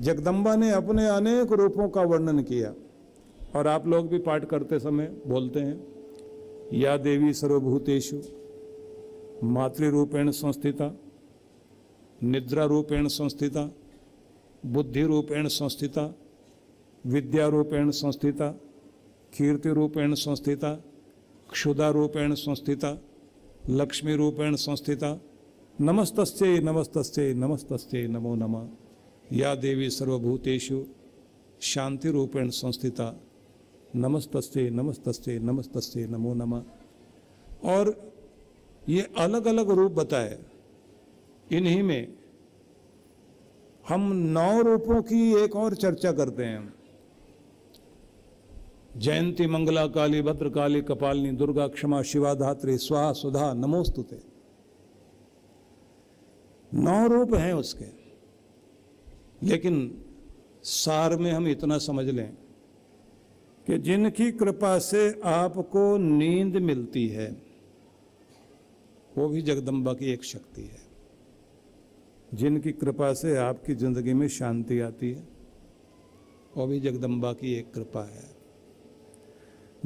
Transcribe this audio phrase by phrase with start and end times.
[0.00, 2.74] जगदम्बा ने अपने अनेक रूपों का वर्णन किया।
[3.56, 5.76] और आप लोग भी पाठ करते समय बोलते हैं,
[6.72, 8.20] या देवी सर्वभूतेषु,
[9.44, 10.90] मातृरूपेण संस्थिता
[12.22, 13.70] निद्रा रूपेण संस्थिता
[14.66, 16.14] बुद्धि रूपेण संस्थिता
[17.06, 18.50] विद्या रूपेण संस्थिता
[19.32, 20.72] कीर्ति रूपेण संस्थिता
[21.50, 22.98] क्षुदा रूपेण संस्थिता
[23.70, 25.20] लक्ष्मी रूपेण संस्थिता,
[25.80, 28.68] नमस्तस्ये नमस्तस्ये नमस्तस्ये, नमो नमः।
[29.32, 30.84] या देवी सर्वभूतेषु
[31.60, 33.20] शांति रूपेण संस्थिता।
[33.96, 36.62] नमस्तस्ते नमस्तस्ते नमस्तस्ये नमो नमः।
[37.64, 38.12] और
[38.88, 40.38] ये अलग अलग रूप बताए।
[41.52, 42.12] इन्हीं में
[43.88, 46.74] हम नौ रूपों की एक और चर्चा करते हैं।
[48.96, 54.22] जयंती मंगला काली, भद्र काली, कपालिनी, दुर्गा क्षमा शिवा धात्री स्वाहा, सुधा, नमोस्तुते।
[56.74, 57.99] नौ रूप हैं उसके।
[59.42, 60.04] लेकिन
[60.62, 62.32] सार में हम इतना समझ लें
[63.66, 67.42] कि जिनकी कृपा से आपको नींद मिलती है,
[69.18, 70.90] वो भी जगदम्बा की एक शक्ति है।
[72.34, 75.28] जिनकी कृपा से आपकी ज़िंदगी में शांति आती है,
[76.56, 78.30] वो भी जगदम्बा की एक कृपा है।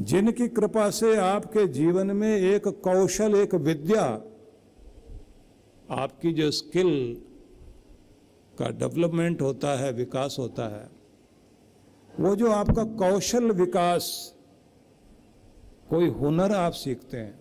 [0.00, 4.23] जिनकी कृपा से आपके जीवन में एक कौशल, एक विद्या,
[5.91, 7.23] आपकी जो स्किल
[8.58, 10.88] का डेवलपमेंट होता है, विकास होता है,
[12.20, 14.34] वो जो आपका कौशल विकास,
[15.91, 17.41] कोई हुनर आप सीखते हैं,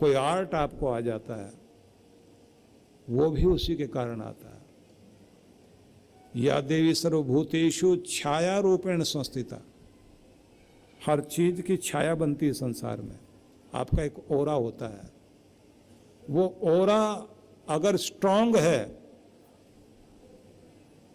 [0.00, 1.52] कोई आर्ट आपको आ जाता है,
[3.10, 4.62] वो भी उसी के कारण आता है।
[6.36, 9.62] या देवी सर्वभूतेषु छाया रूपेण संस्थिता।
[11.06, 13.18] हर चीज़ की छाया बनती है संसार में।
[13.74, 15.10] आपका एक ओरा होता है।
[16.30, 17.28] वो ओरा
[17.68, 19.01] अगर स्ट्रांग है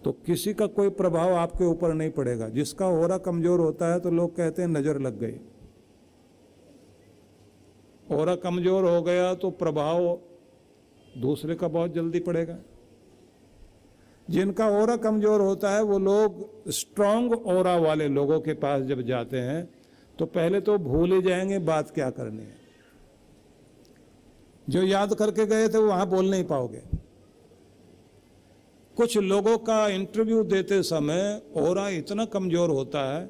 [0.08, 4.12] तो किसी का कोई प्रभाव आपके ऊपर नहीं पड़ेगा। जिसका ओरा कमज़ोर होता है तो
[4.12, 5.34] लोग कहते हैं नज़र लग गई।
[8.16, 10.20] ओरा कमज़ोर हो गया तो प्रभाव
[11.18, 12.58] दूसरे का बहुत जल्दी पड़ेगा।
[14.28, 19.40] जिनका ओरा कमज़ोर होता है वो लोग स्ट्रांग ओरा वाले लोगों के पास जब जाते
[19.40, 19.68] हैं
[20.20, 22.56] तो पहले तो भूल ही जाएँगे बात क्या करनी है।
[24.70, 26.82] जो याद करके गए थे वहाँ बोल नहीं पाओगे।
[28.98, 33.26] कुछ लोगों का इंटरव्यू देते समय ओरा इतना कमज़ोर होता है,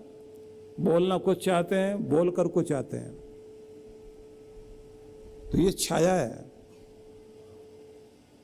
[0.79, 3.13] बोलना कुछ चाहते हैं, बोलकर कुछ आते हैं।
[5.51, 6.45] तो ये छाया है।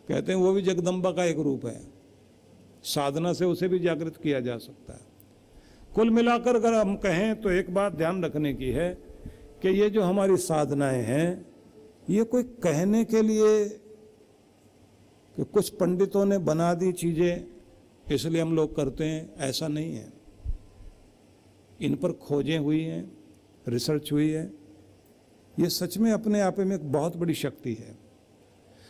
[0.07, 1.81] कहते हैं वो भी जगदम्बा का एक रूप है।
[2.83, 5.05] साधना से उसे भी जागृत किया जा सकता है।
[5.95, 8.89] कुल मिलाकर अगर हम कहें तो एक बात ध्यान रखने की है
[9.61, 11.45] कि ये जो हमारी साधनाएँ हैं,
[12.09, 13.79] ये कोई कहने के लिए
[15.37, 17.45] कि कुछ पंडितों ने बना दी चीज़ें,
[18.07, 20.11] इसलिए हम लोग करते हैं, ऐसा नहीं है।
[21.79, 23.11] इन पर खोजें हुई हैं,
[23.67, 24.45] रिसर्च हुई है।
[25.57, 27.95] ये सच में अपने आप में एक बहुत बड़ी शक्ति है।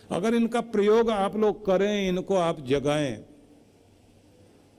[0.09, 3.15] अगर इनका प्रयोग आप लोग करें, इनको आप जगाएँ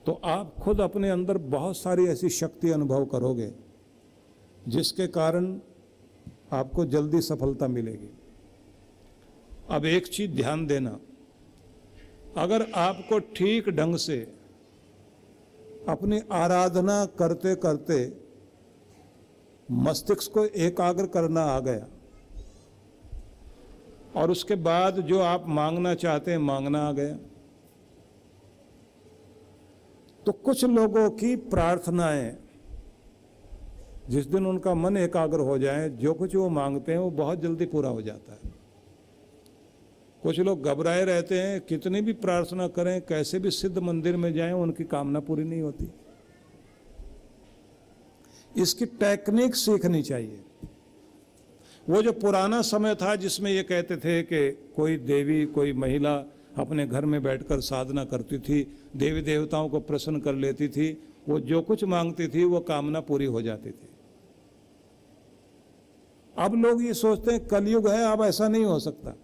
[0.05, 3.51] तो आप खुद अपने अंदर बहुत सारी ऐसी शक्ति अनुभव करोगे,
[4.67, 5.47] जिसके कारण
[6.51, 8.09] आपको जल्दी सफलता मिलेगी।
[9.69, 10.97] अब एक चीज़ ध्यान देना।
[12.37, 14.17] अगर आपको ठीक ढंग से
[15.89, 17.97] अपनी आराधना करते करते
[19.69, 21.87] मस्तिष्क को एकाग्र करना आ गया,
[24.15, 27.15] और उसके बाद जो आप मांगना चाहते हैं, मांगना आ गया
[30.25, 32.35] तो कुछ लोगों की प्रार्थनाएँ
[34.09, 37.65] जिस दिन उनका मन एकाग्र हो जाए, जो कुछ वो मांगते हैं, वो बहुत जल्दी
[37.65, 38.53] पूरा हो जाता है।
[40.25, 44.53] कुछ लोग घबराए रहते हैं, कितनी भी प्रार्थना करें, कैसे भी सिद्ध मंदिर में जाएँ,
[44.53, 45.91] उनकी कामना पूरी नहीं होती।
[48.57, 50.39] इसकी टेक्निक सीखनी चाहिए।
[51.89, 56.15] वो जो पुराना समय था, जिसमें ये कहते थे कि कोई देवी, कोई महिला
[56.57, 61.39] अपने घर में बैठकर साधना करती थी, देवी देवताओं को प्रसन्न कर लेती थी, वो
[61.39, 63.89] जो कुछ मांगती थी, वो कामना पूरी हो जाती थी।
[66.37, 69.15] अब लोग ये सोचते हैं, कलयुग है, अब ऐसा नहीं हो सकता।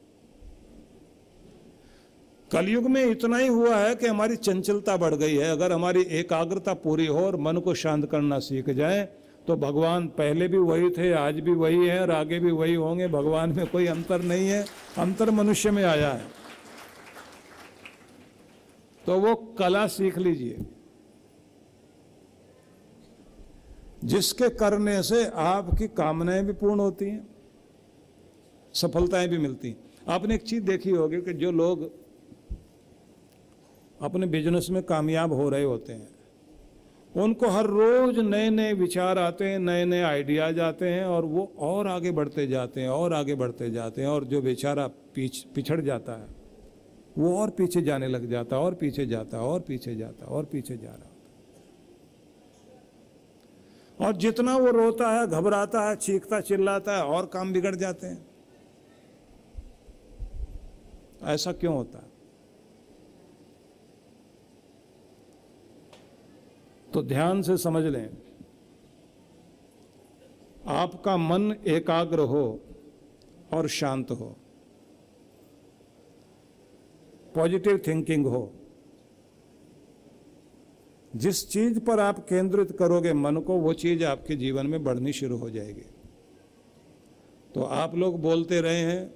[2.52, 6.74] कलयुग में इतना ही हुआ है कि हमारी चंचलता बढ़ गई है। अगर हमारी एकाग्रता
[6.74, 9.08] पूरी हो और मन को शांत करना सीख जाए
[9.48, 13.08] तो भगवान पहले भी वही थे, आज भी वही है और आगे भी वही होंगे।
[13.08, 14.66] भगवान में कोई अंतर नहीं है,
[14.98, 16.26] अंतर मनुष्य में आया है।
[19.06, 20.58] तो वो कला सीख लीजिए।
[24.06, 27.28] जिसके करने से आपकी कामनाएँ भी पूर्ण होती हैं,
[28.74, 29.78] सफलताएँ भी मिलती हैं।
[30.08, 31.90] आपने एक चीज़ देखी होगी कि जो लोग
[34.02, 36.10] अपने बिज़नेस में कामयाब हो रहे होते हैं।
[37.16, 41.52] उनको हर रोज नए नए विचार आते हैं नए नए आइडियाज़ आते हैं और वो
[41.60, 45.82] और आगे बढ़ते जाते हैं, और आगे बढ़ते जाते हैं और जो बेचारा पीछ, पिछड़
[45.82, 46.28] जाता है,
[47.18, 50.32] वो और पीछे जाने लग जाता है, और पीछे जाता है, और पीछे जाता है,
[50.32, 51.10] और पीछे जा रहा होता
[54.06, 58.26] और जितना वो रोता है, घबराता है, चीखता, चिल्लाता है, और काम बिगड़ जाते हैं।
[61.24, 62.11] ऐसा क्यों होता है?
[66.94, 68.18] तो ध्यान से समझ लें।
[70.68, 72.60] आपका मन एकाग्र हो
[73.54, 74.36] और शांत हो।
[77.36, 78.54] पॉजिटिव थिंकिंग हो।
[81.16, 85.38] जिस चीज़ पर आप केंद्रित करोगे मन को, वो चीज़ आपके जीवन में बढ़नी शुरू
[85.38, 85.86] हो जाएगी।
[87.56, 89.16] तो आप लोग बोलते रहे हैं,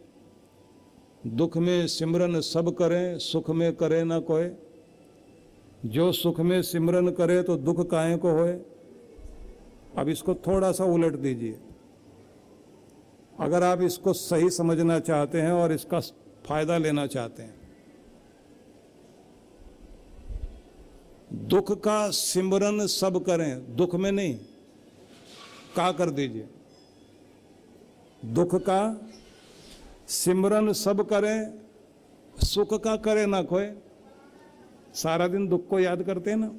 [1.28, 4.50] दुख में सिमरन सब करें, सुख में करें ना कोई।
[5.86, 8.54] जो सुख में सिमरन करे तो दुख काहे को होए?
[9.98, 11.60] अब इसको थोड़ा सा उलट दीजिए।
[13.40, 16.00] अगर आप इसको सही समझना चाहते हैं और इसका
[16.46, 17.54] फ़ायदा लेना चाहते हैं।
[21.34, 24.36] दुख का सिमरन सब करें, दुख में नहीं।
[25.76, 26.48] का कर दीजिए।
[28.26, 28.82] दुख का
[30.08, 31.60] सिमरन सब करें,
[32.38, 33.66] सुख का करे ना कोई
[34.96, 36.52] सारा दिन दुख को याद करते हैं ना?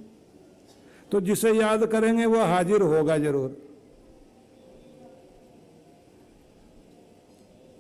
[1.12, 3.56] तो जिसे याद करेंगे वो हाजिर होगा ज़रूर।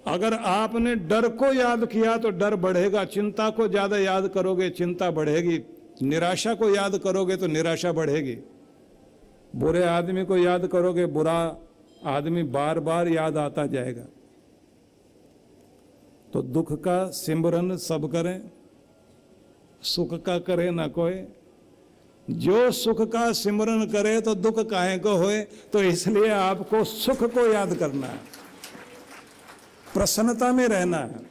[0.06, 5.10] अगर आपने डर को याद किया तो डर बढ़ेगा, चिंता को ज़्यादा याद करोगे, चिंता
[5.10, 5.62] बढ़ेगी।
[6.02, 8.36] निराशा को याद करोगे तो निराशा बढ़ेगी।
[9.56, 11.56] बुरे आदमी को याद करोगे, बुरा
[12.06, 14.06] आदमी बार बार याद आता जाएगा।
[16.32, 18.50] तो दुख का सिमरन सब करें।
[19.82, 21.24] सुख का करे ना कोई।
[22.30, 25.40] जो सुख का सिमरन करे तो दुख काहे को होए?
[25.40, 28.18] तो इसलिए आपको सुख को याद करना है।
[29.94, 31.30] प्रसन्नता में रहना है।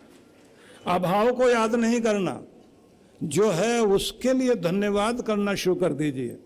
[0.88, 2.44] अभाव को याद नहीं करना।
[3.24, 6.40] जो है उसके लिए धन्यवाद करना शुरू कर दीजिए।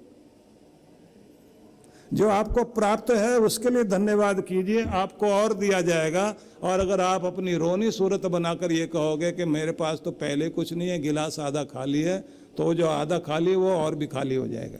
[2.13, 6.33] जो आपको प्राप्त है, उसके लिए धन्यवाद कीजिए। आपको और दिया जाएगा।
[6.63, 10.73] और अगर आप अपनी रोनी सूरत बनाकर ये कहोगे कि मेरे पास तो पहले कुछ
[10.73, 12.19] नहीं है, गिलास आधा खाली है
[12.57, 14.79] तो जो आधा खाली वो और भी खाली हो जाएगा।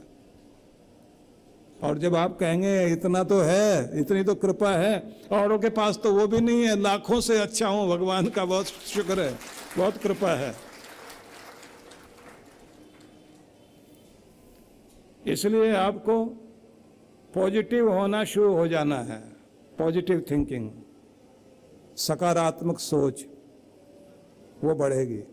[1.79, 4.95] और जब आप कहेंगे, इतना तो है, इतनी तो कृपा है,
[5.31, 8.65] औरों के पास तो वो भी नहीं है, लाखों से अच्छा हूँ, भगवान का बहुत
[8.65, 9.37] शुक्र है,
[9.77, 10.53] बहुत कृपा है।
[15.27, 16.15] इसलिए आपको
[17.33, 19.19] पॉजिटिव होना शुरू हो जाना है।
[19.77, 20.71] पॉजिटिव थिंकिंग
[21.97, 23.25] सकारात्मक सोच,
[24.63, 25.23] वो बढ़ेगी।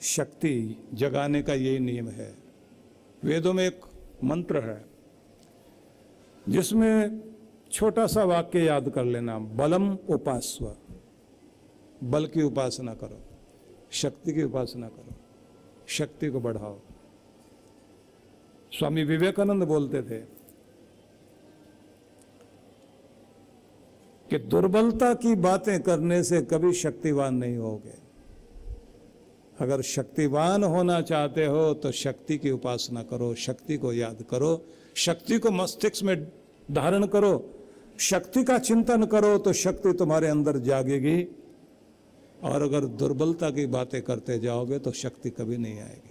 [0.00, 0.52] शक्ति
[0.94, 2.34] जगाने का यही नियम है।
[3.24, 3.80] वेदों में एक
[4.24, 4.84] मंत्र है,
[6.48, 7.20] जिसमें
[7.72, 10.74] छोटा सा वाक्य याद कर लेना, बलम उपास्व।
[12.04, 13.20] बल की उपासना करो,
[13.90, 15.14] शक्ति की उपासना करो,
[15.88, 16.78] शक्ति को बढ़ाओ।
[18.72, 20.18] स्वामी विवेकानंद बोलते थे
[24.30, 27.96] कि दुर्बलता की बातें करने से कभी शक्तिवान नहीं होगे।
[29.60, 34.64] अगर शक्तिवान होना चाहते हो तो शक्ति की उपासना करो, शक्ति को याद करो,
[34.96, 36.16] शक्ति को मस्तिष्क में
[36.68, 37.50] धारण करो,
[38.00, 41.26] शक्ति का चिंतन करो तो शक्ति तुम्हारे अंदर जागेगी।
[42.44, 46.07] और अगर दुर्बलता की बातें करते जाओगे तो शक्ति कभी नहीं आएगी।